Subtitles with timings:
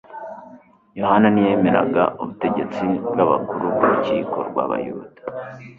[0.99, 5.21] Yohana ntiyemeraga ubutegetsi bw’abakuru b’Urukiko rw’Abayuda